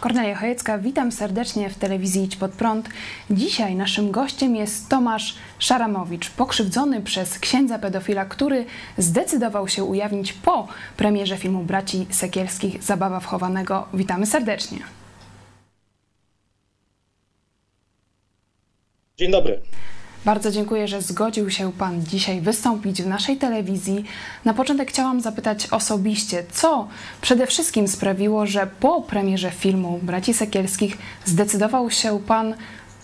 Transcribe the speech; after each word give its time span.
Kornelia 0.00 0.36
Chojecka, 0.36 0.78
witam 0.78 1.12
serdecznie 1.12 1.70
w 1.70 1.78
telewizji 1.78 2.24
Idź 2.24 2.36
Pod 2.36 2.52
Prąd. 2.52 2.88
Dzisiaj 3.30 3.74
naszym 3.74 4.10
gościem 4.10 4.56
jest 4.56 4.88
Tomasz 4.88 5.34
Szaramowicz, 5.58 6.30
pokrzywdzony 6.30 7.02
przez 7.02 7.38
księdza 7.38 7.78
pedofila, 7.78 8.24
który 8.24 8.66
zdecydował 8.98 9.68
się 9.68 9.84
ujawnić 9.84 10.32
po 10.32 10.68
premierze 10.96 11.36
filmu 11.36 11.64
Braci 11.64 12.06
Sekielskich 12.10 12.82
Zabawa 12.82 13.20
wchowanego. 13.20 13.88
Witamy 13.94 14.26
serdecznie. 14.26 14.78
Dzień 19.16 19.30
dobry. 19.30 19.60
Bardzo 20.24 20.50
dziękuję, 20.50 20.88
że 20.88 21.02
zgodził 21.02 21.50
się 21.50 21.72
Pan 21.72 22.04
dzisiaj 22.06 22.40
wystąpić 22.40 23.02
w 23.02 23.06
naszej 23.06 23.36
telewizji. 23.36 24.04
Na 24.44 24.54
początek 24.54 24.88
chciałam 24.88 25.20
zapytać 25.20 25.66
osobiście, 25.70 26.44
co 26.52 26.88
przede 27.20 27.46
wszystkim 27.46 27.88
sprawiło, 27.88 28.46
że 28.46 28.66
po 28.80 29.02
premierze 29.02 29.50
filmu 29.50 29.98
Braci 30.02 30.34
Sekielskich 30.34 30.98
zdecydował 31.24 31.90
się 31.90 32.20
Pan 32.26 32.54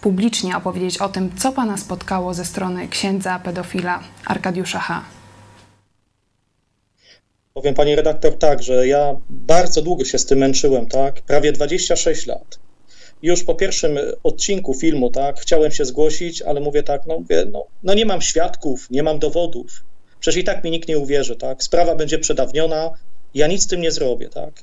publicznie 0.01 0.57
opowiedzieć 0.57 0.99
o 0.99 1.09
tym, 1.09 1.31
co 1.37 1.53
Pana 1.53 1.77
spotkało 1.77 2.35
ze 2.35 2.45
strony 2.45 2.89
księdza 2.89 3.39
pedofila 3.39 4.01
Arkadiusza 4.27 4.79
H. 4.79 5.05
Powiem 7.55 7.75
Pani 7.75 7.97
redaktor 7.97 8.39
tak, 8.39 8.63
że 8.63 8.87
ja 8.87 9.17
bardzo 9.31 9.83
długo 9.83 10.05
się 10.05 10.19
z 10.19 10.27
tym 10.27 10.39
męczyłem, 10.39 10.87
tak? 10.87 11.21
Prawie 11.21 11.53
26 11.53 12.27
lat 12.27 12.70
już 13.23 13.45
po 13.45 13.55
pierwszym 13.55 13.99
odcinku 14.23 14.75
filmu, 14.75 15.11
tak, 15.11 15.41
chciałem 15.41 15.71
się 15.71 15.85
zgłosić, 15.85 16.43
ale 16.43 16.61
mówię 16.61 16.83
tak, 16.83 17.07
no, 17.07 17.19
mówię, 17.19 17.47
no, 17.53 17.67
no 17.83 17.95
nie 17.95 18.07
mam 18.07 18.21
świadków, 18.21 18.91
nie 18.91 19.03
mam 19.03 19.19
dowodów, 19.19 19.85
przecież 20.21 20.41
i 20.41 20.45
tak 20.45 20.65
mi 20.65 20.71
nikt 20.71 20.89
nie 20.89 20.99
uwierzy, 20.99 21.37
tak, 21.37 21.63
sprawa 21.63 21.95
będzie 21.95 22.19
przedawniona, 22.19 22.91
ja 23.35 23.47
nic 23.47 23.63
z 23.63 23.67
tym 23.67 23.81
nie 23.81 23.93
zrobię, 23.93 24.29
tak. 24.29 24.63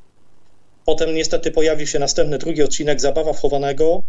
Potem 0.86 1.14
niestety 1.14 1.52
pojawił 1.52 1.88
się 1.88 2.00
następny, 2.00 2.38
drugi 2.38 2.64
odcinek 2.64 3.02
Zabawa 3.02 3.34
wchowanego, 3.34 4.04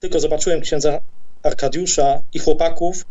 tylko 0.00 0.20
zobaczyłem 0.20 0.60
księdza 0.60 1.00
Arkadiusza 1.42 2.22
i 2.34 2.38
chłopaków, 2.38 3.04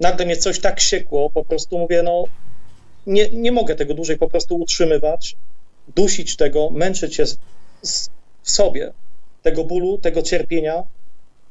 nagle 0.00 0.26
mnie 0.26 0.36
coś 0.36 0.60
tak 0.60 0.80
siekło, 0.80 1.30
po 1.30 1.44
prostu 1.44 1.78
mówię, 1.78 2.02
no 2.02 2.24
nie, 3.06 3.30
nie 3.30 3.52
mogę 3.52 3.74
tego 3.74 3.94
dłużej 3.94 4.18
po 4.18 4.28
prostu 4.28 4.56
utrzymywać, 4.56 5.36
dusić 5.96 6.36
tego, 6.36 6.70
męczyć 6.70 7.14
się 7.14 7.26
z, 7.26 7.38
z 7.82 8.10
w 8.48 8.50
sobie 8.50 8.92
tego 9.42 9.64
bólu, 9.64 9.98
tego 9.98 10.22
cierpienia, 10.22 10.82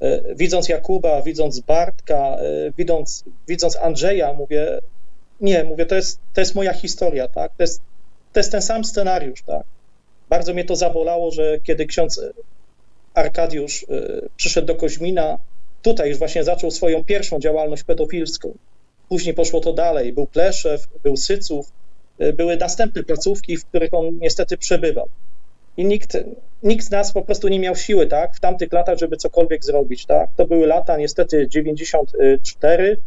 e, 0.01 0.35
widząc 0.35 0.69
Jakuba, 0.69 1.21
widząc 1.21 1.59
Bartka, 1.59 2.17
e, 2.17 2.71
widząc, 2.77 3.23
widząc 3.47 3.75
Andrzeja, 3.75 4.33
mówię, 4.33 4.79
nie, 5.41 5.63
mówię, 5.63 5.85
to 5.85 5.95
jest, 5.95 6.19
to 6.33 6.41
jest 6.41 6.55
moja 6.55 6.73
historia, 6.73 7.27
tak? 7.27 7.51
To 7.57 7.63
jest, 7.63 7.81
to 8.33 8.39
jest 8.39 8.51
ten 8.51 8.61
sam 8.61 8.85
scenariusz, 8.85 9.41
tak? 9.41 9.63
Bardzo 10.29 10.53
mnie 10.53 10.65
to 10.65 10.75
zabolało, 10.75 11.31
że 11.31 11.59
kiedy 11.63 11.85
ksiądz 11.85 12.21
Arkadiusz 13.13 13.83
e, 13.83 13.87
przyszedł 14.37 14.67
do 14.67 14.75
Koźmina, 14.75 15.37
tutaj 15.81 16.09
już 16.09 16.17
właśnie 16.17 16.43
zaczął 16.43 16.71
swoją 16.71 17.03
pierwszą 17.03 17.39
działalność 17.39 17.83
pedofilską. 17.83 18.57
Później 19.09 19.35
poszło 19.35 19.59
to 19.59 19.73
dalej. 19.73 20.13
Był 20.13 20.27
Pleszew, 20.27 20.87
był 21.03 21.17
Syców, 21.17 21.71
były 22.33 22.57
następne 22.57 23.03
placówki, 23.03 23.57
w 23.57 23.65
których 23.65 23.93
on 23.93 24.17
niestety 24.19 24.57
przebywał 24.57 25.09
i 25.77 25.85
nikt, 25.85 26.17
nikt 26.63 26.85
z 26.85 26.91
nas 26.91 27.13
po 27.13 27.21
prostu 27.21 27.47
nie 27.47 27.59
miał 27.59 27.75
siły, 27.75 28.07
tak, 28.07 28.35
w 28.35 28.39
tamtych 28.39 28.73
latach, 28.73 28.97
żeby 28.97 29.17
cokolwiek 29.17 29.63
zrobić, 29.63 30.05
tak. 30.05 30.29
To 30.35 30.45
były 30.45 30.67
lata 30.67 30.97
niestety 30.97 31.47
94, 31.47 32.97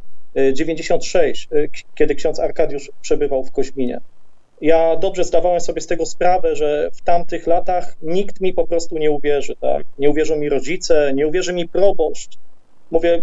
96, 0.53 1.49
y, 1.53 1.57
y, 1.57 1.69
kiedy 1.95 2.15
ksiądz 2.15 2.39
Arkadiusz 2.39 2.91
przebywał 3.03 3.45
w 3.45 3.53
Koźminie. 3.53 4.01
Ja 4.61 4.97
dobrze 4.97 5.25
zdawałem 5.25 5.61
sobie 5.61 5.81
z 5.81 5.87
tego 5.87 6.07
sprawę, 6.07 6.57
że 6.57 6.91
w 6.93 7.03
tamtych 7.03 7.47
latach 7.47 7.97
nikt 8.03 8.41
mi 8.41 8.53
po 8.53 8.67
prostu 8.67 8.99
nie 8.99 9.11
uwierzy, 9.11 9.57
tak. 9.61 9.85
Nie 9.99 10.11
uwierzą 10.11 10.37
mi 10.37 10.49
rodzice, 10.49 11.13
nie 11.15 11.27
uwierzy 11.27 11.53
mi 11.53 11.69
proboszcz. 11.69 12.39
Mówię, 12.91 13.23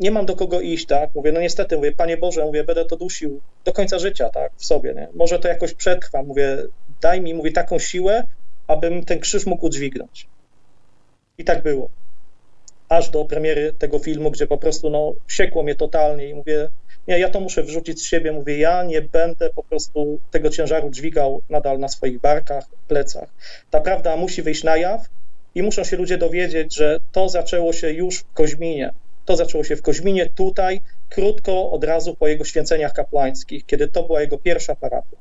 nie 0.00 0.10
mam 0.10 0.26
do 0.26 0.36
kogo 0.36 0.60
iść, 0.60 0.86
tak? 0.86 1.10
Mówię, 1.14 1.32
no 1.32 1.40
niestety, 1.40 1.76
mówię, 1.76 1.92
Panie 1.92 2.16
Boże, 2.16 2.44
mówię, 2.44 2.64
będę 2.64 2.84
to 2.84 2.96
dusił 2.96 3.40
do 3.64 3.72
końca 3.72 3.98
życia, 3.98 4.28
tak, 4.28 4.52
w 4.56 4.64
sobie, 4.64 4.94
nie? 4.94 5.08
Może 5.14 5.38
to 5.38 5.48
jakoś 5.48 5.74
przetrwa, 5.74 6.22
mówię, 6.22 6.58
daj 7.00 7.20
mi, 7.20 7.34
mówię, 7.34 7.52
taką 7.52 7.78
siłę, 7.78 8.24
abym 8.66 9.04
ten 9.04 9.20
krzyż 9.20 9.46
mógł 9.46 9.66
udźwignąć. 9.66 10.26
I 11.38 11.44
tak 11.44 11.62
było. 11.62 11.88
Aż 12.88 13.10
do 13.10 13.24
premiery 13.24 13.72
tego 13.78 13.98
filmu, 13.98 14.30
gdzie 14.30 14.46
po 14.46 14.58
prostu 14.58 14.90
no, 14.90 15.12
siekło 15.28 15.62
mnie 15.62 15.74
totalnie 15.74 16.28
i 16.28 16.34
mówię, 16.34 16.68
nie, 17.08 17.18
ja 17.18 17.28
to 17.28 17.40
muszę 17.40 17.62
wrzucić 17.62 18.02
z 18.02 18.06
siebie. 18.06 18.32
Mówię, 18.32 18.58
ja 18.58 18.84
nie 18.84 19.02
będę 19.02 19.50
po 19.50 19.62
prostu 19.62 20.18
tego 20.30 20.50
ciężaru 20.50 20.90
dźwigał 20.90 21.42
nadal 21.50 21.78
na 21.78 21.88
swoich 21.88 22.20
barkach, 22.20 22.64
plecach. 22.88 23.28
Ta 23.70 23.80
prawda 23.80 24.16
musi 24.16 24.42
wyjść 24.42 24.64
na 24.64 24.76
jaw 24.76 25.08
i 25.54 25.62
muszą 25.62 25.84
się 25.84 25.96
ludzie 25.96 26.18
dowiedzieć, 26.18 26.76
że 26.76 27.00
to 27.12 27.28
zaczęło 27.28 27.72
się 27.72 27.90
już 27.90 28.18
w 28.18 28.32
Koźminie. 28.32 28.90
To 29.24 29.36
zaczęło 29.36 29.64
się 29.64 29.76
w 29.76 29.82
Koźminie 29.82 30.26
tutaj, 30.34 30.80
krótko 31.10 31.70
od 31.70 31.84
razu 31.84 32.14
po 32.14 32.28
jego 32.28 32.44
święceniach 32.44 32.92
kapłańskich, 32.92 33.66
kiedy 33.66 33.88
to 33.88 34.02
była 34.02 34.20
jego 34.20 34.38
pierwsza 34.38 34.76
parafia. 34.76 35.16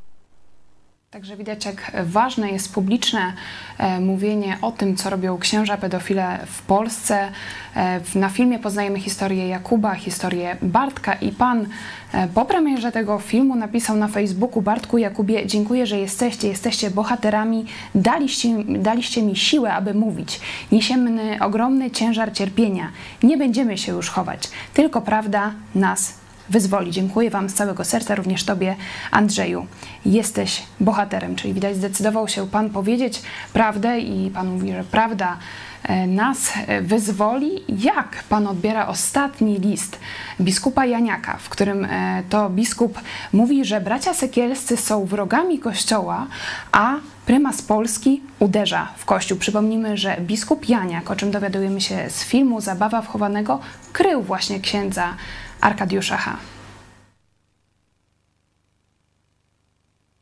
Także 1.13 1.37
widać, 1.37 1.65
jak 1.65 1.91
ważne 2.05 2.51
jest 2.51 2.73
publiczne 2.73 3.33
e, 3.77 3.99
mówienie 3.99 4.57
o 4.61 4.71
tym, 4.71 4.95
co 4.95 5.09
robią 5.09 5.37
księża 5.37 5.77
pedofile 5.77 6.39
w 6.45 6.61
Polsce. 6.61 7.31
E, 7.75 7.99
na 8.15 8.29
filmie 8.29 8.59
poznajemy 8.59 8.99
historię 8.99 9.47
Jakuba, 9.47 9.95
historię 9.95 10.57
Bartka 10.61 11.13
i 11.13 11.31
pan 11.31 11.65
e, 12.13 12.27
po 12.27 12.45
premierze 12.45 12.91
tego 12.91 13.19
filmu 13.19 13.55
napisał 13.55 13.95
na 13.95 14.07
Facebooku 14.07 14.61
Bartku 14.61 14.97
Jakubie, 14.97 15.47
dziękuję, 15.47 15.85
że 15.85 15.99
jesteście, 15.99 16.47
jesteście 16.47 16.91
bohaterami, 16.91 17.65
daliście, 17.95 18.49
daliście 18.63 19.21
mi 19.21 19.35
siłę, 19.35 19.73
aby 19.73 19.93
mówić. 19.93 20.39
Niesiemy 20.71 21.37
ogromny 21.41 21.91
ciężar 21.91 22.33
cierpienia. 22.33 22.91
Nie 23.23 23.37
będziemy 23.37 23.77
się 23.77 23.91
już 23.91 24.09
chować, 24.09 24.49
tylko 24.73 25.01
prawda 25.01 25.51
nas 25.75 26.22
wyzwoli. 26.49 26.91
Dziękuję 26.91 27.29
Wam 27.29 27.49
z 27.49 27.53
całego 27.53 27.85
serca, 27.85 28.15
również 28.15 28.43
Tobie, 28.43 28.75
Andrzeju. 29.11 29.67
Jesteś 30.05 30.63
bohaterem, 30.79 31.35
czyli 31.35 31.53
widać, 31.53 31.75
zdecydował 31.75 32.27
się 32.27 32.47
Pan 32.47 32.69
powiedzieć 32.69 33.21
prawdę 33.53 33.99
i 33.99 34.31
Pan 34.31 34.47
mówi, 34.47 34.71
że 34.71 34.83
prawda 34.83 35.37
e, 35.83 36.07
nas 36.07 36.53
e, 36.67 36.81
wyzwoli. 36.81 37.63
Jak 37.83 38.23
Pan 38.29 38.47
odbiera 38.47 38.87
ostatni 38.87 39.59
list 39.59 39.99
biskupa 40.41 40.85
Janiaka, 40.85 41.37
w 41.37 41.49
którym 41.49 41.85
e, 41.85 42.23
to 42.29 42.49
biskup 42.49 42.99
mówi, 43.33 43.65
że 43.65 43.81
bracia 43.81 44.13
sekielscy 44.13 44.77
są 44.77 45.05
wrogami 45.05 45.59
Kościoła, 45.59 46.27
a 46.71 46.95
prymas 47.25 47.61
Polski 47.61 48.21
uderza 48.39 48.87
w 48.97 49.05
Kościół. 49.05 49.37
Przypomnijmy, 49.37 49.97
że 49.97 50.17
biskup 50.21 50.69
Janiak, 50.69 51.11
o 51.11 51.15
czym 51.15 51.31
dowiadujemy 51.31 51.81
się 51.81 52.09
z 52.09 52.23
filmu 52.23 52.61
Zabawa 52.61 53.01
wchowanego, 53.01 53.59
krył 53.93 54.21
właśnie 54.21 54.59
księdza 54.59 55.13
Arkadiusza 55.63 56.17
H. 56.17 56.37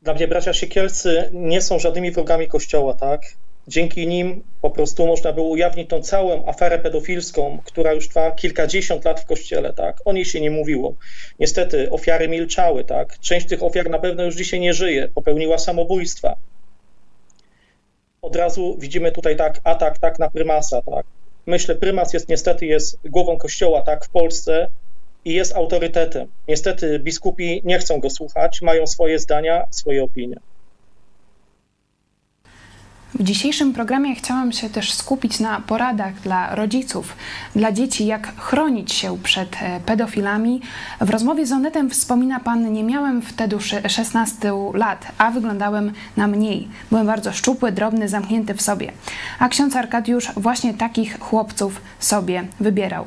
Dla 0.02 0.14
mnie 0.14 0.28
bracia 0.28 0.52
Siekielscy 0.52 1.30
nie 1.32 1.62
są 1.62 1.78
żadnymi 1.78 2.10
wrogami 2.10 2.48
Kościoła, 2.48 2.94
tak? 2.94 3.20
Dzięki 3.68 4.06
nim 4.06 4.42
po 4.60 4.70
prostu 4.70 5.06
można 5.06 5.32
było 5.32 5.48
ujawnić 5.48 5.90
tą 5.90 6.02
całą 6.02 6.48
aferę 6.48 6.78
pedofilską, 6.78 7.58
która 7.64 7.92
już 7.92 8.08
trwa 8.08 8.30
kilkadziesiąt 8.30 9.04
lat 9.04 9.20
w 9.20 9.26
Kościele, 9.26 9.72
tak? 9.72 9.96
O 10.04 10.12
niej 10.12 10.24
się 10.24 10.40
nie 10.40 10.50
mówiło. 10.50 10.94
Niestety 11.38 11.90
ofiary 11.90 12.28
milczały, 12.28 12.84
tak? 12.84 13.18
Część 13.18 13.46
tych 13.46 13.62
ofiar 13.62 13.90
na 13.90 13.98
pewno 13.98 14.22
już 14.22 14.34
dzisiaj 14.34 14.60
nie 14.60 14.74
żyje, 14.74 15.08
popełniła 15.14 15.58
samobójstwa. 15.58 16.36
Od 18.22 18.36
razu 18.36 18.76
widzimy 18.78 19.12
tutaj 19.12 19.36
tak 19.36 19.60
atak 19.64 19.98
tak 19.98 20.18
na 20.18 20.30
prymasa, 20.30 20.82
tak? 20.82 21.06
Myślę, 21.46 21.74
prymas 21.74 22.12
jest 22.12 22.28
niestety 22.28 22.66
jest 22.66 22.98
głową 23.04 23.38
Kościoła, 23.38 23.82
tak, 23.82 24.04
w 24.04 24.08
Polsce 24.08 24.68
i 25.24 25.32
jest 25.32 25.56
autorytetem. 25.56 26.28
Niestety 26.48 26.98
biskupi 26.98 27.62
nie 27.64 27.78
chcą 27.78 28.00
go 28.00 28.10
słuchać, 28.10 28.62
mają 28.62 28.86
swoje 28.86 29.18
zdania, 29.18 29.66
swoje 29.70 30.04
opinie. 30.04 30.36
W 33.14 33.22
dzisiejszym 33.22 33.72
programie 33.72 34.14
chciałam 34.14 34.52
się 34.52 34.70
też 34.70 34.94
skupić 34.94 35.40
na 35.40 35.60
poradach 35.60 36.20
dla 36.20 36.54
rodziców, 36.54 37.16
dla 37.56 37.72
dzieci, 37.72 38.06
jak 38.06 38.40
chronić 38.40 38.92
się 38.92 39.18
przed 39.22 39.56
e, 39.62 39.80
pedofilami. 39.86 40.60
W 41.00 41.10
rozmowie 41.10 41.46
z 41.46 41.52
Onetem 41.52 41.90
wspomina 41.90 42.40
Pan, 42.40 42.72
nie 42.72 42.84
miałem 42.84 43.22
wtedy 43.22 43.56
16 43.88 44.52
lat, 44.74 45.06
a 45.18 45.30
wyglądałem 45.30 45.92
na 46.16 46.26
mniej. 46.26 46.68
Byłem 46.90 47.06
bardzo 47.06 47.32
szczupły, 47.32 47.72
drobny, 47.72 48.08
zamknięty 48.08 48.54
w 48.54 48.62
sobie. 48.62 48.92
A 49.38 49.48
ksiądz 49.48 49.76
Arkadiusz 49.76 50.32
właśnie 50.36 50.74
takich 50.74 51.18
chłopców 51.20 51.80
sobie 51.98 52.44
wybierał. 52.60 53.06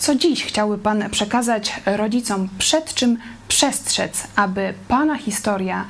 Co 0.00 0.14
dziś 0.14 0.44
chciałby 0.44 0.78
Pan 0.78 1.10
przekazać 1.10 1.72
rodzicom, 1.86 2.48
przed 2.58 2.94
czym 2.94 3.18
przestrzec, 3.48 4.22
aby 4.36 4.74
Pana 4.88 5.18
historia 5.18 5.86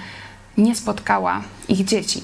nie 0.59 0.77
spotkała 0.77 1.43
ich 1.69 1.85
dzieci? 1.85 2.23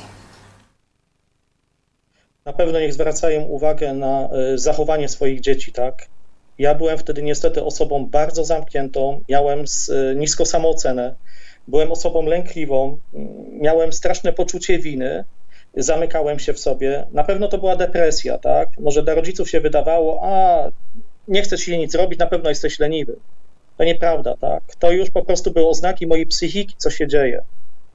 Na 2.45 2.53
pewno 2.53 2.81
niech 2.81 2.95
zwracają 2.95 3.43
uwagę 3.43 3.93
na 3.93 4.29
y, 4.55 4.59
zachowanie 4.59 5.09
swoich 5.09 5.41
dzieci, 5.41 5.73
tak? 5.73 6.07
Ja 6.59 6.75
byłem 6.75 6.99
wtedy 6.99 7.23
niestety 7.23 7.65
osobą 7.65 8.07
bardzo 8.07 8.45
zamkniętą, 8.45 9.21
miałem 9.29 9.61
y, 9.61 10.17
niską 10.17 10.45
samoocenę, 10.45 11.15
byłem 11.69 11.93
osobą 11.93 12.23
lękliwą, 12.23 12.99
miałem 13.61 13.93
straszne 13.93 14.33
poczucie 14.33 14.79
winy 14.79 15.25
zamykałem 15.77 16.39
się 16.39 16.53
w 16.53 16.59
sobie. 16.59 17.07
Na 17.13 17.25
pewno 17.25 17.49
to 17.49 17.59
była 17.59 17.77
depresja, 17.77 18.39
tak? 18.39 18.69
Może 18.81 19.03
dla 19.03 19.15
rodziców 19.15 19.51
się 19.51 19.61
wydawało, 19.61 20.21
a 20.23 20.65
nie 21.29 21.43
chcesz 21.43 21.61
się 21.61 21.79
nic 21.79 21.95
robić, 21.95 22.19
na 22.19 22.27
pewno 22.27 22.49
jesteś 22.49 22.79
leniwy. 22.79 23.17
To 23.77 23.85
nieprawda, 23.85 24.37
tak? 24.37 24.63
To 24.79 24.93
już 24.93 25.11
po 25.11 25.25
prostu 25.25 25.51
były 25.51 25.69
oznaki 25.69 26.07
mojej 26.07 26.27
psychiki, 26.27 26.75
co 26.79 26.91
się 26.91 27.07
dzieje. 27.07 27.43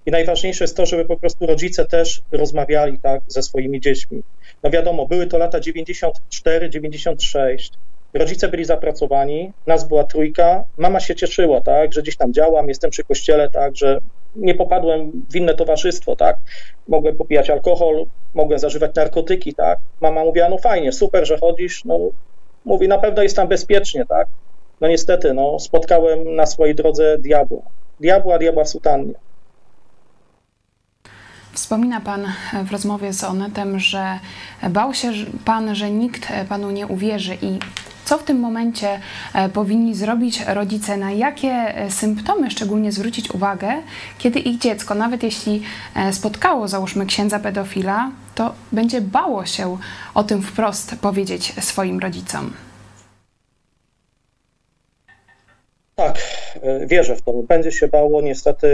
I 0.06 0.12
najważniejsze 0.12 0.63
jest 0.63 0.78
to, 0.78 0.86
żeby 0.86 1.06
po 1.06 1.18
prostu 1.18 1.45
rodzice 1.45 1.86
też 1.86 2.22
rozmawiali 2.31 3.00
tak 3.00 3.22
ze 3.28 3.44
swoimi 3.44 3.81
dziećmi. 3.81 4.24
No 4.63 4.69
wiadomo, 4.69 5.06
były 5.06 5.28
to 5.28 5.38
lata 5.38 5.60
94, 5.60 6.69
96. 6.69 7.74
Rodzice 8.13 8.48
byli 8.48 8.66
zapracowani, 8.66 9.51
nas 9.68 9.88
była 9.88 10.04
trójka, 10.04 10.63
mama 10.77 11.00
się 11.00 11.16
cieszyła, 11.16 11.62
tak, 11.62 11.94
że 11.94 12.01
gdzieś 12.01 12.18
tam 12.18 12.34
działam, 12.34 12.69
jestem 12.69 12.92
przy 12.92 13.04
kościele, 13.04 13.50
tak, 13.50 13.75
że 13.75 14.00
nie 14.36 14.56
popadłem 14.56 15.25
w 15.31 15.36
inne 15.36 15.54
towarzystwo, 15.54 16.16
tak. 16.16 16.38
Mogłem 16.88 17.16
popijać 17.16 17.50
alkohol, 17.50 18.06
mogłem 18.34 18.60
zażywać 18.60 18.95
narkotyki, 18.95 19.54
tak. 19.54 19.80
Mama 20.01 20.24
mówiła, 20.24 20.50
no 20.50 20.57
fajnie, 20.57 20.92
super, 20.92 21.27
że 21.27 21.38
chodzisz, 21.38 21.86
no 21.86 22.00
mówi, 22.66 22.88
na 22.88 22.98
pewno 22.98 23.24
jest 23.24 23.36
tam 23.36 23.48
bezpiecznie, 23.48 24.06
tak. 24.06 24.28
No 24.81 24.88
niestety, 24.88 25.34
no 25.34 25.60
spotkałem 25.60 26.36
na 26.36 26.46
swojej 26.46 26.75
drodze 26.75 27.18
diabła. 27.18 27.62
Diabła, 28.00 28.40
diabła 28.40 28.63
w 28.63 28.69
sutannie. 28.69 29.13
Wspomina 31.54 32.02
Pan 32.02 32.28
w 32.66 32.72
rozmowie 32.72 33.13
z 33.13 33.24
Onetem, 33.24 33.80
że 33.80 34.19
bał 34.69 34.94
się 34.94 35.12
Pan, 35.46 35.75
że 35.75 35.92
nikt 35.92 36.28
Panu 36.50 36.72
nie 36.72 36.88
uwierzy 36.88 37.38
i 37.42 37.60
co 38.06 38.18
w 38.18 38.24
tym 38.24 38.40
momencie 38.40 39.00
e, 39.34 39.50
powinni 39.50 39.96
zrobić 39.96 40.44
rodzice, 40.48 40.98
na 40.98 41.12
jakie 41.12 41.52
e, 41.52 41.92
symptomy 41.92 42.52
szczególnie 42.52 42.92
zwrócić 42.92 43.31
uwagę, 43.31 43.74
kiedy 44.18 44.40
ich 44.40 44.60
dziecko, 44.60 44.96
nawet 44.96 45.24
jeśli 45.24 45.62
e, 45.96 46.13
spotkało, 46.13 46.68
załóżmy, 46.68 47.06
księdza 47.06 47.40
pedofila, 47.40 48.12
to 48.36 48.54
będzie 48.72 49.01
bało 49.01 49.45
się 49.45 49.78
o 50.16 50.24
tym 50.24 50.42
wprost 50.42 50.95
powiedzieć 51.01 51.54
swoim 51.60 52.00
rodzicom. 52.00 52.54
Tak, 55.95 56.18
wierzę 56.86 57.16
w 57.16 57.22
to. 57.22 57.33
Będzie 57.33 57.72
się 57.72 57.88
bało. 57.88 58.22
Niestety 58.22 58.68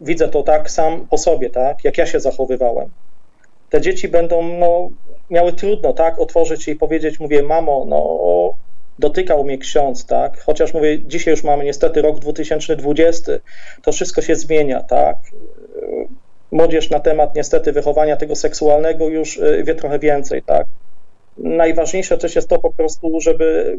widzę 0.00 0.28
to 0.28 0.42
tak 0.42 0.70
sam 0.70 1.06
po 1.10 1.18
sobie, 1.18 1.50
tak, 1.50 1.84
jak 1.84 1.98
ja 1.98 2.06
się 2.06 2.20
zachowywałem. 2.20 2.90
Te 3.70 3.80
dzieci 3.80 4.08
będą 4.08 4.42
no, 4.42 4.90
miały 5.30 5.52
trudno, 5.52 5.92
tak, 5.92 6.18
otworzyć 6.18 6.62
się 6.62 6.72
i 6.72 6.76
powiedzieć, 6.76 7.20
mówię, 7.20 7.42
mamo, 7.42 7.84
no, 7.88 8.18
dotykał 8.98 9.44
mnie 9.44 9.58
ksiądz, 9.58 10.06
tak, 10.06 10.40
chociaż 10.42 10.74
mówię, 10.74 11.02
dzisiaj 11.02 11.32
już 11.32 11.44
mamy 11.44 11.64
niestety 11.64 12.02
rok 12.02 12.18
2020, 12.18 13.32
to 13.82 13.92
wszystko 13.92 14.22
się 14.22 14.36
zmienia, 14.36 14.82
tak. 14.82 15.16
Młodzież 16.50 16.90
na 16.90 17.00
temat 17.00 17.34
niestety 17.34 17.72
wychowania 17.72 18.16
tego 18.16 18.36
seksualnego 18.36 19.08
już 19.08 19.36
y, 19.36 19.62
wie 19.66 19.74
trochę 19.74 19.98
więcej, 19.98 20.42
tak. 20.42 20.66
Najważniejsze 21.38 22.18
też 22.18 22.36
jest 22.36 22.48
to 22.48 22.58
po 22.58 22.72
prostu, 22.72 23.20
żeby 23.20 23.78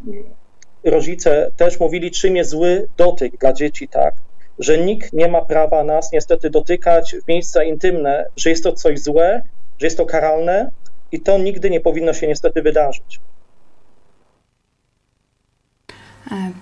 rodzice 0.84 1.52
też 1.58 1.80
mówili, 1.80 2.12
czym 2.12 2.36
jest 2.36 2.50
zły 2.50 2.88
dotyk 2.98 3.38
dla 3.38 3.54
dzieci, 3.54 3.88
tak 3.88 4.14
że 4.60 4.78
nikt 4.78 5.14
nie 5.14 5.28
ma 5.28 5.42
prawa 5.42 5.84
nas 5.84 6.12
niestety 6.12 6.50
dotykać 6.50 7.16
w 7.24 7.28
miejsca 7.28 7.64
intymne, 7.64 8.26
że 8.36 8.50
jest 8.50 8.64
to 8.64 8.74
coś 8.74 9.00
złe, 9.00 9.42
że 9.78 9.88
jest 9.88 9.98
to 9.98 10.06
karalne 10.06 10.72
i 11.12 11.22
to 11.22 11.38
nigdy 11.38 11.70
nie 11.70 11.82
powinno 11.82 12.14
się 12.14 12.28
niestety 12.28 12.62
wydarzyć. 12.62 13.20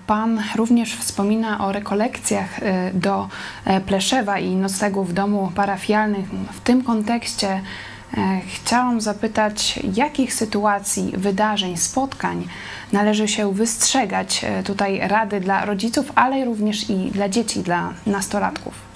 Pan 0.06 0.42
również 0.56 0.96
wspomina 0.96 1.66
o 1.66 1.72
rekolekcjach 1.72 2.58
y, 2.58 2.62
do 2.94 3.28
e, 3.64 3.80
Pleszewa 3.80 4.38
i 4.38 4.54
noclegu 4.54 5.04
w 5.04 5.12
domu 5.12 5.52
parafialnych. 5.54 6.26
W 6.52 6.60
tym 6.60 6.82
kontekście 6.82 7.60
E, 8.16 8.40
chciałam 8.46 9.00
zapytać, 9.00 9.78
jakich 9.94 10.34
sytuacji, 10.34 11.12
wydarzeń, 11.16 11.76
spotkań 11.76 12.48
należy 12.92 13.28
się 13.28 13.52
wystrzegać? 13.52 14.44
E, 14.44 14.62
tutaj 14.62 15.00
rady 15.02 15.40
dla 15.40 15.64
rodziców, 15.64 16.12
ale 16.14 16.44
również 16.44 16.90
i 16.90 17.10
dla 17.10 17.28
dzieci, 17.28 17.60
dla 17.60 17.92
nastolatków. 18.06 18.87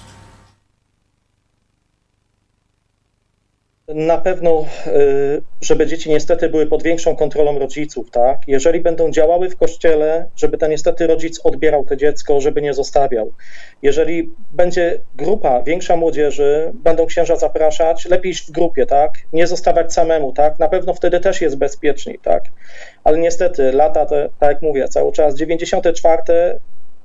Na 3.88 4.18
pewno, 4.18 4.64
y, 4.86 5.42
żeby 5.62 5.86
dzieci 5.86 6.10
niestety 6.10 6.48
były 6.48 6.66
pod 6.66 6.82
większą 6.82 7.16
kontrolą 7.16 7.58
rodziców, 7.58 8.10
tak? 8.10 8.38
Jeżeli 8.46 8.80
będą 8.80 9.10
działały 9.10 9.50
w 9.50 9.56
kościele, 9.56 10.28
żeby 10.36 10.58
ten 10.58 10.70
niestety 10.70 11.06
rodzic 11.06 11.40
odbierał 11.44 11.84
to 11.84 11.96
dziecko, 11.96 12.40
żeby 12.40 12.62
nie 12.62 12.74
zostawiał. 12.74 13.32
Jeżeli 13.82 14.30
będzie 14.52 14.98
grupa, 15.14 15.62
większa 15.62 15.96
młodzieży, 15.96 16.72
będą 16.74 17.06
księża 17.06 17.36
zapraszać, 17.36 18.04
lepiej 18.04 18.32
iść 18.32 18.48
w 18.48 18.50
grupie, 18.50 18.86
tak? 18.86 19.12
Nie 19.32 19.46
zostawać 19.46 19.94
samemu, 19.94 20.32
tak? 20.32 20.58
Na 20.58 20.68
pewno 20.68 20.94
wtedy 20.94 21.20
też 21.20 21.40
jest 21.40 21.56
bezpieczniej, 21.58 22.18
tak? 22.18 22.44
Ale 23.04 23.18
niestety 23.18 23.72
lata, 23.72 24.06
te, 24.06 24.28
tak 24.38 24.50
jak 24.50 24.62
mówię, 24.62 24.88
cały 24.88 25.12
czas 25.12 25.34
94 25.34 26.58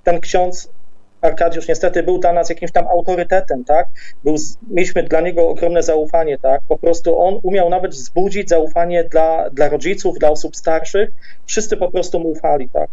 ten 0.03 0.19
ksiądz 0.19 0.69
Arkadiusz 1.27 1.67
niestety 1.67 2.03
był 2.03 2.19
dla 2.19 2.33
nas 2.33 2.49
jakimś 2.49 2.71
tam 2.71 2.87
autorytetem, 2.87 3.63
tak? 3.63 3.87
Był, 4.23 4.35
mieliśmy 4.69 5.03
dla 5.03 5.21
niego 5.21 5.49
ogromne 5.49 5.83
zaufanie, 5.83 6.37
tak? 6.37 6.61
Po 6.67 6.77
prostu 6.77 7.19
on 7.19 7.39
umiał 7.43 7.69
nawet 7.69 7.91
wzbudzić 7.91 8.49
zaufanie 8.49 9.03
dla, 9.03 9.49
dla 9.49 9.69
rodziców, 9.69 10.19
dla 10.19 10.29
osób 10.29 10.55
starszych. 10.55 11.09
Wszyscy 11.45 11.77
po 11.77 11.91
prostu 11.91 12.19
mu 12.19 12.29
ufali, 12.29 12.69
tak? 12.69 12.89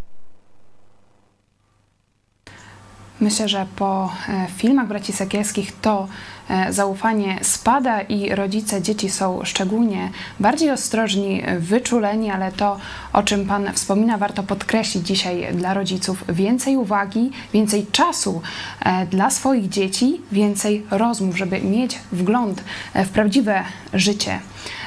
Myślę, 3.20 3.48
że 3.48 3.66
po 3.76 4.12
e, 4.28 4.46
filmach 4.56 4.88
braci 4.88 5.12
Sekielskich 5.12 5.72
to 5.80 6.08
e, 6.48 6.72
zaufanie 6.72 7.38
spada 7.42 8.00
i 8.00 8.34
rodzice 8.34 8.82
dzieci 8.82 9.10
są 9.10 9.44
szczególnie 9.44 10.10
bardziej 10.40 10.70
ostrożni, 10.70 11.42
wyczuleni, 11.58 12.30
ale 12.30 12.52
to, 12.52 12.76
o 13.12 13.22
czym 13.22 13.46
Pan 13.46 13.72
wspomina, 13.72 14.18
warto 14.18 14.42
podkreślić 14.42 15.06
dzisiaj 15.06 15.54
dla 15.54 15.74
rodziców. 15.74 16.24
Więcej 16.28 16.76
uwagi, 16.76 17.30
więcej 17.52 17.86
czasu 17.92 18.42
e, 18.80 19.06
dla 19.06 19.30
swoich 19.30 19.68
dzieci, 19.68 20.20
więcej 20.32 20.86
rozmów, 20.90 21.36
żeby 21.36 21.60
mieć 21.60 21.98
wgląd 22.12 22.64
w 22.94 23.08
prawdziwe 23.08 23.64
życie 23.92 24.40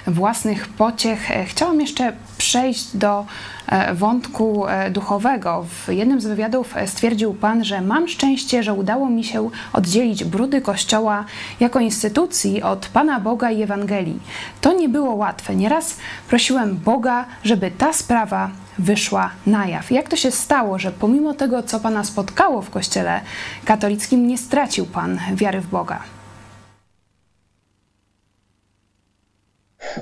własnych 0.08 0.68
pociech. 0.68 1.30
Chciałam 1.46 1.82
jeszcze 1.82 2.14
przejść 2.38 2.98
do 2.98 3.26
e, 3.68 3.94
wątku 3.94 4.68
e, 4.68 4.92
duchowego. 4.92 5.66
W 5.70 5.94
jednym 5.94 6.22
z 6.22 6.26
wywiadów 6.26 6.76
stwierdził 6.86 7.34
Pan, 7.34 7.64
że 7.64 7.82
mam 7.82 8.08
szczęście, 8.08 8.64
że 8.64 8.74
udało 8.74 9.10
mi 9.10 9.24
się 9.24 9.50
oddzielić 9.74 10.24
brudy 10.24 10.62
Kościoła 10.62 11.26
jako 11.60 11.80
instytucji 11.80 12.64
od 12.64 12.88
Pana 12.88 13.20
Boga 13.20 13.52
i 13.52 13.62
Ewangelii. 13.62 14.20
To 14.62 14.74
nie 14.74 14.90
było 14.90 15.16
łatwe. 15.16 15.56
Nieraz 15.56 15.98
prosiłem 16.30 16.78
Boga, 16.78 17.26
żeby 17.44 17.72
ta 17.72 17.94
sprawa 17.94 18.50
wyszła 18.80 19.30
na 19.46 19.68
jaw. 19.68 19.92
Jak 19.92 20.10
to 20.10 20.16
się 20.16 20.32
stało, 20.32 20.80
że 20.80 20.92
pomimo 20.92 21.34
tego, 21.34 21.64
co 21.64 21.80
Pana 21.80 22.04
spotkało 22.04 22.62
w 22.62 22.70
Kościele 22.70 23.22
katolickim, 23.66 24.28
nie 24.28 24.38
stracił 24.38 24.86
Pan 24.86 25.20
wiary 25.36 25.62
w 25.62 25.68
Boga? 25.68 26.17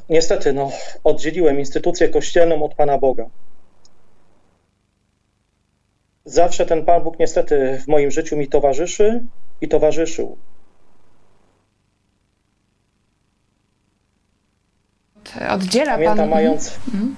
Niestety, 0.09 0.53
no, 0.53 0.71
oddzieliłem 1.03 1.59
instytucję 1.59 2.09
kościelną 2.09 2.63
od 2.63 2.75
Pana 2.75 2.97
Boga. 2.97 3.25
Zawsze 6.25 6.65
ten 6.65 6.85
Pan 6.85 7.03
Bóg 7.03 7.19
niestety 7.19 7.79
w 7.83 7.87
moim 7.87 8.11
życiu 8.11 8.37
mi 8.37 8.47
towarzyszy 8.47 9.23
i 9.61 9.67
towarzyszył. 9.67 10.37
Oddziela 15.49 15.91
Pamiętam, 15.91 16.17
Pan... 16.17 16.29
mając... 16.29 16.79
Mhm. 16.87 17.15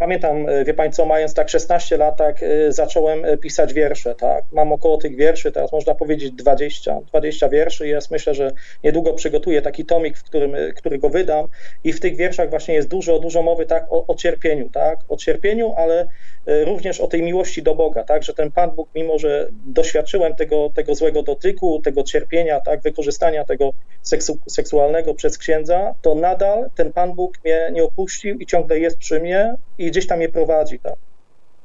Pamiętam, 0.00 0.48
e, 0.48 0.64
wie 0.64 0.74
Państwo, 0.74 1.06
mając 1.06 1.34
tak 1.34 1.48
16 1.48 1.96
lat, 1.96 2.16
tak, 2.16 2.42
e, 2.42 2.72
zacząłem 2.72 3.24
e, 3.24 3.36
pisać 3.36 3.74
wiersze, 3.74 4.14
tak. 4.14 4.44
Mam 4.52 4.72
około 4.72 4.98
tych 4.98 5.16
wierszy, 5.16 5.52
teraz 5.52 5.72
można 5.72 5.94
powiedzieć 5.94 6.32
20, 6.32 7.00
20 7.00 7.48
wierszy 7.48 7.88
jest. 7.88 8.10
Myślę, 8.10 8.34
że 8.34 8.52
niedługo 8.84 9.12
przygotuję 9.12 9.62
taki 9.62 9.84
tomik, 9.84 10.18
w 10.18 10.24
którym, 10.24 10.56
który 10.76 10.98
go 10.98 11.08
wydam 11.08 11.46
i 11.84 11.92
w 11.92 12.00
tych 12.00 12.16
wierszach 12.16 12.50
właśnie 12.50 12.74
jest 12.74 12.88
dużo, 12.88 13.18
dużo 13.18 13.42
mowy, 13.42 13.66
tak, 13.66 13.86
o, 13.90 14.06
o 14.06 14.14
cierpieniu, 14.14 14.68
tak, 14.68 14.98
o 15.08 15.16
cierpieniu, 15.16 15.74
ale 15.76 16.06
również 16.46 17.00
o 17.00 17.06
tej 17.06 17.22
miłości 17.22 17.62
do 17.62 17.74
Boga, 17.74 18.04
tak, 18.04 18.22
że 18.22 18.34
ten 18.34 18.52
Pan 18.52 18.70
Bóg, 18.70 18.88
mimo 18.94 19.18
że 19.18 19.48
doświadczyłem 19.66 20.34
tego, 20.34 20.70
tego 20.74 20.94
złego 20.94 21.22
dotyku, 21.22 21.80
tego 21.84 22.02
cierpienia, 22.02 22.60
tak, 22.60 22.80
wykorzystania 22.80 23.44
tego 23.44 23.72
seksu, 24.02 24.38
seksualnego 24.48 25.14
przez 25.14 25.38
księdza, 25.38 25.94
to 26.02 26.14
nadal 26.14 26.70
ten 26.74 26.92
Pan 26.92 27.12
Bóg 27.12 27.38
mnie 27.44 27.70
nie 27.72 27.84
opuścił 27.84 28.38
i 28.38 28.46
ciągle 28.46 28.78
jest 28.78 28.98
przy 28.98 29.20
mnie 29.20 29.54
i 29.78 29.89
gdzieś 29.90 30.06
tam 30.06 30.18
mnie 30.18 30.28
prowadzi. 30.28 30.78
Tak? 30.78 30.94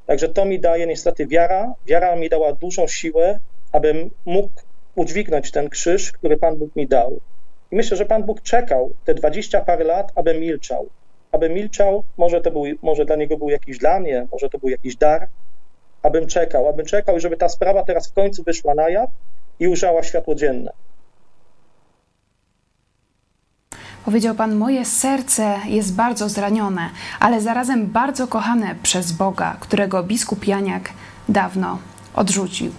Także 0.06 0.30
to 0.30 0.46
mi 0.46 0.60
daje 0.60 0.88
niestety 0.88 1.28
wiara. 1.28 1.74
Wiara 1.86 2.16
mi 2.16 2.30
dała 2.30 2.54
dużą 2.54 2.88
siłę, 2.88 3.40
abym 3.72 4.10
mógł 4.26 4.62
udźwignąć 4.96 5.52
ten 5.52 5.70
krzyż, 5.70 6.12
który 6.12 6.38
Pan 6.38 6.56
Bóg 6.56 6.76
mi 6.76 6.88
dał. 6.88 7.20
I 7.72 7.76
myślę, 7.76 7.98
że 7.98 8.06
Pan 8.06 8.24
Bóg 8.24 8.42
czekał 8.42 8.94
te 9.06 9.14
dwadzieścia 9.14 9.62
parę 9.62 9.84
lat, 9.84 10.12
aby 10.16 10.40
milczał. 10.40 10.90
Aby 11.32 11.50
milczał, 11.50 12.04
może 12.18 12.42
to 12.42 12.52
był, 12.52 12.64
może 12.82 13.06
dla 13.06 13.16
Niego 13.16 13.38
był 13.38 13.50
jakiś 13.50 13.78
dla 13.78 14.00
mnie, 14.00 14.28
może 14.32 14.50
to 14.50 14.58
był 14.58 14.70
jakiś 14.70 14.96
dar, 14.96 15.28
abym 16.02 16.28
czekał, 16.28 16.68
abym 16.68 16.86
czekał, 16.86 17.20
żeby 17.20 17.38
ta 17.38 17.50
sprawa 17.50 17.84
teraz 17.84 18.10
w 18.10 18.14
końcu 18.14 18.44
wyszła 18.44 18.76
na 18.76 18.90
jaw 18.90 19.10
i 19.60 19.68
ujrzała 19.68 20.04
światło 20.04 20.36
dzienne. 20.36 20.72
Powiedział 24.06 24.36
Pan: 24.36 24.56
Moje 24.56 24.86
serce 24.86 25.60
jest 25.66 25.96
bardzo 25.96 26.30
zranione, 26.30 26.90
ale 27.20 27.42
zarazem 27.42 27.88
bardzo 27.88 28.28
kochane 28.28 28.76
przez 28.84 29.12
Boga, 29.12 29.58
którego 29.60 30.04
biskup 30.04 30.48
Janiak 30.48 30.90
dawno 31.30 31.78
odrzucił. 32.14 32.72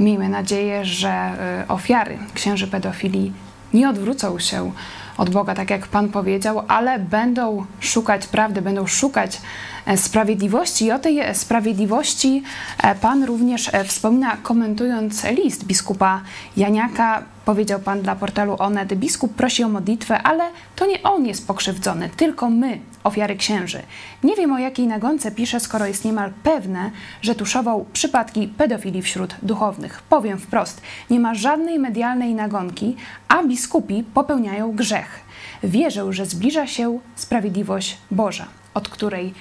Miejmy 0.00 0.28
nadzieję, 0.28 0.84
że 0.84 1.32
y, 1.64 1.68
ofiary 1.68 2.18
księży 2.34 2.66
pedofilii 2.66 3.32
nie 3.74 3.88
odwrócą 3.88 4.38
się 4.38 4.72
od 5.18 5.30
Boga, 5.30 5.54
tak 5.54 5.70
jak 5.70 5.86
Pan 5.86 6.08
powiedział, 6.08 6.64
ale 6.68 6.98
będą 6.98 7.66
szukać 7.80 8.26
prawdy, 8.26 8.62
będą 8.62 8.86
szukać 8.86 9.40
sprawiedliwości. 9.96 10.84
I 10.84 10.92
o 10.92 10.98
tej 10.98 11.34
sprawiedliwości 11.34 12.42
e, 12.82 12.94
Pan 12.94 13.24
również 13.24 13.74
e, 13.74 13.84
wspomina, 13.84 14.36
komentując 14.36 15.24
list 15.24 15.64
biskupa 15.64 16.20
Janiaka. 16.56 17.22
Powiedział 17.44 17.80
Pan 17.80 18.02
dla 18.02 18.16
portalu 18.16 18.56
Onet, 18.58 18.94
biskup 18.94 19.34
prosi 19.34 19.64
o 19.64 19.68
modlitwę, 19.68 20.22
ale 20.22 20.44
to 20.76 20.86
nie 20.86 21.02
on 21.02 21.26
jest 21.26 21.46
pokrzywdzony, 21.46 22.10
tylko 22.16 22.50
my, 22.50 22.80
ofiary 23.04 23.36
księży. 23.36 23.82
Nie 24.24 24.36
wiem 24.36 24.52
o 24.52 24.58
jakiej 24.58 24.86
nagonce 24.86 25.30
pisze, 25.30 25.60
skoro 25.60 25.86
jest 25.86 26.04
niemal 26.04 26.32
pewne, 26.42 26.90
że 27.22 27.34
tuszował 27.34 27.86
przypadki 27.92 28.48
pedofilii 28.48 29.02
wśród 29.02 29.34
duchownych. 29.42 30.02
Powiem 30.02 30.38
wprost, 30.38 30.80
nie 31.10 31.20
ma 31.20 31.34
żadnej 31.34 31.78
medialnej 31.78 32.34
nagonki, 32.34 32.96
a 33.28 33.42
biskupi 33.42 34.04
popełniają 34.14 34.72
grzech. 34.72 35.20
Wierzę, 35.62 36.12
że 36.12 36.26
zbliża 36.26 36.66
się 36.66 36.98
sprawiedliwość 37.16 37.98
Boża, 38.10 38.46
od 38.74 38.88
której 38.88 39.34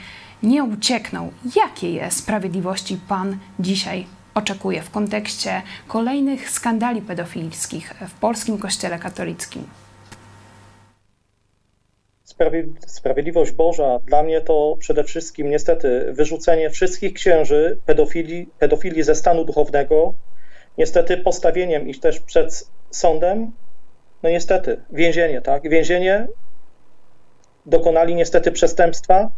nie 0.43 0.63
uciekną. 0.63 1.31
Jakiej 1.55 2.01
sprawiedliwości 2.10 2.98
Pan 3.10 3.38
dzisiaj 3.60 4.05
oczekuje 4.33 4.81
w 4.81 4.89
kontekście 4.91 5.62
kolejnych 5.88 6.50
skandali 6.50 7.01
pedofilskich 7.01 7.93
w 8.07 8.19
polskim 8.19 8.57
kościele 8.57 9.00
katolickim? 9.00 9.67
Sprawiedliwość 12.88 13.51
Boża 13.51 14.00
dla 14.00 14.24
mnie 14.24 14.41
to 14.41 14.75
przede 14.79 15.03
wszystkim 15.03 15.50
niestety 15.50 16.13
wyrzucenie 16.13 16.69
wszystkich 16.69 17.13
księży 17.13 17.77
pedofili, 17.86 18.50
pedofili 18.60 19.03
ze 19.03 19.15
stanu 19.15 19.45
duchownego, 19.45 20.13
niestety 20.77 21.17
postawieniem 21.17 21.88
ich 21.88 22.00
też 22.00 22.19
przed 22.19 22.67
sądem, 22.91 23.51
no 24.24 24.29
niestety 24.29 24.81
więzienie, 24.91 25.41
tak? 25.41 25.69
Więzienie 25.69 26.27
dokonali 27.65 28.15
niestety 28.15 28.51
przestępstwa, 28.51 29.31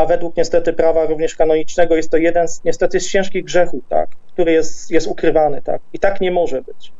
a 0.00 0.06
według 0.06 0.36
niestety 0.36 0.72
prawa 0.72 1.06
również 1.06 1.34
kanonicznego 1.34 1.96
jest 1.96 2.10
to 2.10 2.16
jeden 2.16 2.48
z, 2.48 2.64
niestety 2.64 3.00
z 3.00 3.10
ciężkich 3.10 3.44
grzechów, 3.44 3.84
tak? 3.88 4.08
który 4.32 4.52
jest, 4.52 4.90
jest 4.90 5.06
ukrywany. 5.06 5.62
Tak? 5.62 5.80
I 5.92 5.98
tak 5.98 6.20
nie 6.20 6.30
może 6.30 6.62
być. 6.62 6.92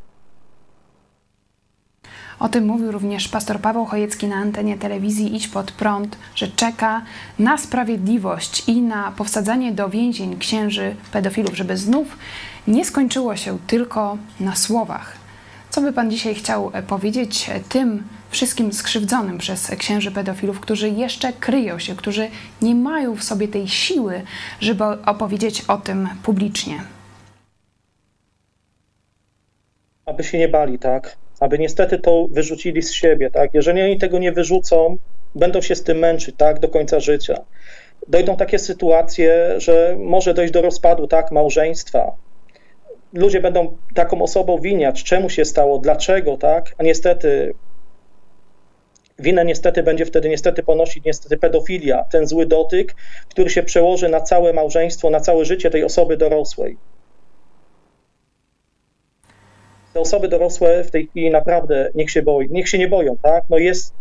O 2.41 2.49
tym 2.49 2.67
mówił 2.67 2.93
również 2.93 3.29
pastor 3.29 3.61
Paweł 3.61 3.85
Chojecki 3.85 4.27
na 4.27 4.37
antenie 4.37 4.79
telewizji 4.79 5.37
Idź 5.37 5.49
Pod 5.49 5.73
Prąd, 5.73 6.19
że 6.35 6.49
czeka 6.49 7.03
na 7.39 7.59
sprawiedliwość 7.59 8.69
i 8.69 8.83
na 8.83 9.13
powsadzanie 9.17 9.73
do 9.73 9.89
więzień 9.89 10.39
księży 10.39 10.97
pedofilów, 11.13 11.57
żeby 11.57 11.77
znów 11.77 12.19
nie 12.67 12.85
skończyło 12.85 13.37
się 13.37 13.59
tylko 13.67 14.19
na 14.41 14.57
słowach. 14.57 15.17
Co 15.71 15.81
by 15.81 15.93
Pan 15.93 16.11
dzisiaj 16.11 16.35
chciał 16.35 16.73
powiedzieć 16.89 17.51
tym 17.69 18.05
wszystkim 18.31 18.73
skrzywdzonym 18.73 19.39
przez 19.39 19.67
księży 19.67 20.11
pedofilów, 20.11 20.61
którzy 20.61 20.89
jeszcze 20.89 21.33
kryją 21.33 21.79
się, 21.79 21.97
którzy 21.97 22.29
nie 22.63 22.75
mają 22.75 23.17
w 23.17 23.25
sobie 23.25 23.49
tej 23.49 23.69
siły, 23.69 24.23
żeby 24.61 24.85
opowiedzieć 24.85 25.65
o 25.69 25.77
tym 25.77 26.09
publicznie? 26.23 26.81
Aby 30.07 30.25
się 30.25 30.39
nie 30.39 30.49
bali, 30.49 30.79
tak? 30.79 31.17
aby 31.41 31.59
niestety 31.59 31.99
to 31.99 32.27
wyrzucili 32.31 32.83
z 32.83 32.93
siebie, 32.93 33.31
tak? 33.31 33.55
Jeżeli 33.55 33.83
oni 33.83 33.99
tego 33.99 34.19
nie 34.19 34.33
wyrzucą, 34.33 34.97
będą 35.35 35.61
się 35.61 35.75
z 35.75 35.83
tym 35.83 35.99
męczyć, 35.99 36.35
tak, 36.39 36.59
do 36.59 36.69
końca 36.69 37.01
życia. 37.01 37.45
Dojdą 38.09 38.37
takie 38.37 38.59
sytuacje, 38.59 39.55
że 39.57 39.97
może 39.99 40.35
dojść 40.35 40.53
do 40.53 40.63
rozpadu, 40.63 41.07
tak, 41.07 41.33
małżeństwa. 41.33 42.13
Ludzie 43.13 43.41
będą 43.41 43.77
taką 43.95 44.23
osobą 44.23 44.59
winiać, 44.59 45.05
czemu 45.05 45.31
się 45.31 45.45
stało, 45.45 45.79
dlaczego, 45.79 46.37
tak, 46.37 46.75
a 46.79 46.83
niestety 46.83 47.55
winę 49.21 49.45
niestety 49.45 49.83
będzie 49.83 50.07
wtedy 50.07 50.29
niestety 50.29 50.63
ponosić 50.63 51.05
niestety 51.05 51.37
pedofilia, 51.37 52.05
ten 52.05 52.27
zły 52.27 52.47
dotyk, 52.47 52.95
który 53.29 53.51
się 53.51 53.63
przełoży 53.63 54.09
na 54.09 54.21
całe 54.21 54.53
małżeństwo, 54.53 55.11
na 55.11 55.21
całe 55.21 55.45
życie 55.45 55.71
tej 55.71 55.85
osoby 55.85 56.17
dorosłej 56.17 56.77
te 59.93 60.01
osoby 60.01 60.29
dorosłe 60.29 60.85
w 60.85 60.91
tej 60.91 61.07
chwili 61.07 61.31
naprawdę 61.31 61.91
niech 61.95 62.11
się 62.11 62.23
boją, 62.23 62.49
niech 62.51 62.69
się 62.69 62.79
nie 62.79 62.89
boją, 62.89 63.17
tak? 63.23 63.45
No 63.51 63.59
jest, 63.59 63.95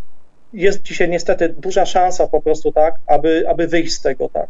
jest 0.53 0.81
dzisiaj 0.81 1.09
niestety 1.09 1.49
duża 1.49 1.85
szansa 1.85 2.27
po 2.27 2.41
prostu, 2.41 2.71
tak, 2.71 2.95
aby, 3.07 3.45
aby 3.47 3.67
wyjść 3.67 3.93
z 3.93 4.01
tego, 4.01 4.29
tak. 4.29 4.47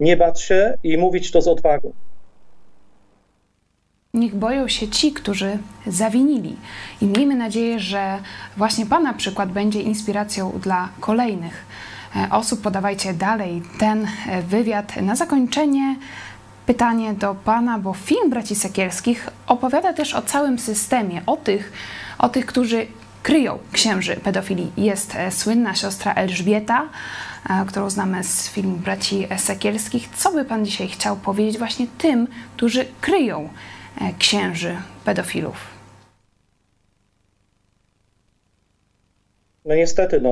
Nie 0.00 0.16
bać 0.16 0.42
się 0.42 0.74
i 0.82 0.98
mówić 0.98 1.30
to 1.30 1.42
z 1.42 1.48
odwagą. 1.48 1.92
Niech 4.16 4.34
boją 4.34 4.68
się 4.68 4.88
ci, 4.88 5.12
którzy 5.12 5.58
zawinili. 5.86 6.56
I 7.00 7.06
miejmy 7.06 7.34
nadzieję, 7.34 7.80
że 7.80 8.18
właśnie 8.56 8.86
Pana 8.86 9.14
przykład 9.14 9.52
będzie 9.52 9.82
inspiracją 9.82 10.52
dla 10.62 10.88
kolejnych 11.00 11.66
e, 12.16 12.28
osób. 12.30 12.60
Podawajcie 12.62 13.14
dalej 13.14 13.62
ten 13.78 14.06
e, 14.28 14.42
wywiad. 14.42 14.96
Na 15.02 15.16
zakończenie 15.16 15.96
pytanie 16.66 17.14
do 17.14 17.34
Pana, 17.34 17.78
bo 17.78 17.94
film 17.94 18.30
Braci 18.30 18.54
Sekielskich 18.54 19.28
opowiada 19.46 19.92
też 19.92 20.14
o 20.14 20.22
całym 20.22 20.58
systemie, 20.58 21.22
o 21.26 21.36
tych, 21.36 21.72
o 22.18 22.28
tych 22.28 22.46
którzy 22.46 22.86
kryją 23.22 23.58
księży 23.72 24.16
pedofilii. 24.16 24.72
Jest 24.76 25.14
e, 25.14 25.32
słynna 25.32 25.74
siostra 25.74 26.12
Elżbieta, 26.14 26.88
którą 27.66 27.90
znamy 27.90 28.24
z 28.24 28.48
filmu 28.48 28.76
Braci 28.76 29.26
Sekielskich. 29.36 30.08
Co 30.16 30.32
by 30.32 30.44
Pan 30.44 30.66
dzisiaj 30.66 30.88
chciał 30.88 31.16
powiedzieć 31.16 31.58
właśnie 31.58 31.86
tym, 31.98 32.28
którzy 32.56 32.86
kryją 33.00 33.48
księży 34.18 34.76
pedofilów? 35.04 35.76
No 39.64 39.74
niestety, 39.74 40.20
no, 40.20 40.30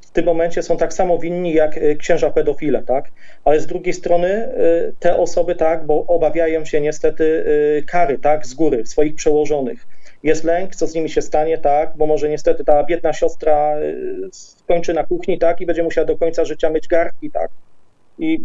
w 0.00 0.10
tym 0.10 0.24
momencie 0.24 0.62
są 0.62 0.76
tak 0.76 0.92
samo 0.92 1.18
winni 1.18 1.52
jak 1.52 1.76
y, 1.76 1.96
księża 1.96 2.30
pedofile, 2.30 2.82
tak? 2.82 3.10
Ale 3.44 3.60
z 3.60 3.66
drugiej 3.66 3.94
strony 3.94 4.28
y, 4.28 4.94
te 4.98 5.16
osoby, 5.16 5.54
tak, 5.54 5.86
bo 5.86 6.06
obawiają 6.06 6.64
się 6.64 6.80
niestety 6.80 7.44
kary, 7.86 8.18
tak, 8.18 8.46
z 8.46 8.54
góry, 8.54 8.86
swoich 8.86 9.14
przełożonych. 9.14 9.86
Jest 10.22 10.44
lęk, 10.44 10.76
co 10.76 10.86
z 10.86 10.94
nimi 10.94 11.10
się 11.10 11.22
stanie, 11.22 11.58
tak, 11.58 11.96
bo 11.96 12.06
może 12.06 12.28
niestety 12.28 12.64
ta 12.64 12.84
biedna 12.84 13.12
siostra 13.12 13.74
skończy 14.32 14.94
na 14.94 15.04
kuchni, 15.04 15.38
tak, 15.38 15.60
i 15.60 15.66
będzie 15.66 15.82
musiała 15.82 16.06
do 16.06 16.18
końca 16.18 16.44
życia 16.44 16.70
myć 16.70 16.88
garki, 16.88 17.30
tak. 17.30 17.50
I 18.18 18.40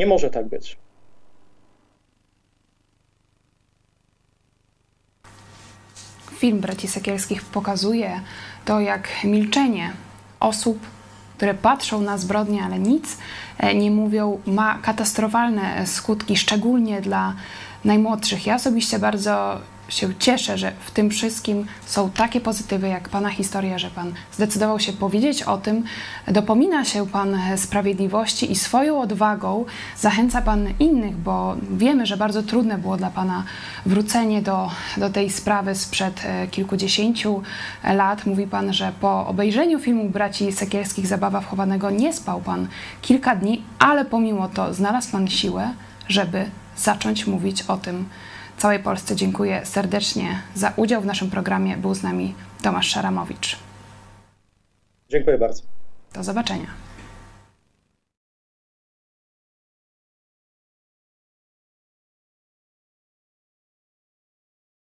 nie 0.00 0.06
może 0.06 0.30
tak 0.30 0.48
być. 0.48 0.76
Film 6.38 6.60
Braci 6.60 6.88
Sekielskich 6.88 7.42
pokazuje 7.42 8.20
to, 8.64 8.80
jak 8.80 9.08
milczenie 9.24 9.92
osób, 10.40 10.78
które 11.36 11.54
patrzą 11.54 12.00
na 12.00 12.18
zbrodnie, 12.18 12.62
ale 12.62 12.78
nic 12.78 13.18
e, 13.58 13.74
nie 13.74 13.90
mówią, 13.90 14.40
ma 14.46 14.78
katastrofalne 14.78 15.86
skutki, 15.86 16.36
szczególnie 16.36 17.00
dla 17.00 17.34
najmłodszych. 17.84 18.46
Ja 18.46 18.54
osobiście 18.54 18.98
bardzo 18.98 19.60
się 19.90 20.14
cieszę, 20.14 20.58
że 20.58 20.72
w 20.86 20.90
tym 20.90 21.10
wszystkim 21.10 21.66
są 21.86 22.10
takie 22.10 22.40
pozytywy 22.40 22.88
jak 22.88 23.08
Pana 23.08 23.30
historia, 23.30 23.78
że 23.78 23.90
Pan 23.90 24.12
zdecydował 24.32 24.80
się 24.80 24.92
powiedzieć 24.92 25.42
o 25.42 25.58
tym, 25.58 25.84
dopomina 26.28 26.84
się 26.84 27.06
Pan 27.06 27.38
sprawiedliwości 27.56 28.52
i 28.52 28.56
swoją 28.56 29.00
odwagą 29.00 29.64
zachęca 29.98 30.42
Pan 30.42 30.68
innych, 30.78 31.16
bo 31.16 31.56
wiemy, 31.70 32.06
że 32.06 32.16
bardzo 32.16 32.42
trudne 32.42 32.78
było 32.78 32.96
dla 32.96 33.10
Pana 33.10 33.44
wrócenie 33.86 34.42
do, 34.42 34.70
do 34.96 35.10
tej 35.10 35.30
sprawy 35.30 35.74
sprzed 35.74 36.24
e, 36.24 36.46
kilkudziesięciu 36.46 37.42
lat. 37.84 38.26
Mówi 38.26 38.46
Pan, 38.46 38.72
że 38.72 38.92
po 39.00 39.26
obejrzeniu 39.26 39.78
filmu 39.78 40.08
Braci 40.08 40.52
Sekielskich 40.52 41.06
Zabawa 41.06 41.40
wchowanego 41.40 41.90
nie 41.90 42.12
spał 42.12 42.40
Pan 42.40 42.68
kilka 43.02 43.36
dni, 43.36 43.62
ale 43.78 44.04
pomimo 44.04 44.48
to 44.48 44.74
znalazł 44.74 45.10
Pan 45.12 45.28
siłę, 45.28 45.70
żeby 46.08 46.50
zacząć 46.76 47.26
mówić 47.26 47.62
o 47.62 47.76
tym, 47.76 48.08
całej 48.60 48.78
Polsce 48.78 49.16
dziękuję 49.16 49.66
serdecznie 49.66 50.42
za 50.54 50.72
udział 50.76 51.02
w 51.02 51.06
naszym 51.06 51.30
programie. 51.30 51.76
Był 51.76 51.94
z 51.94 52.02
nami 52.02 52.34
Tomasz 52.62 52.88
Szaramowicz. 52.88 53.56
Dziękuję 55.08 55.38
bardzo. 55.38 55.62
Do 56.14 56.24
zobaczenia. 56.24 56.66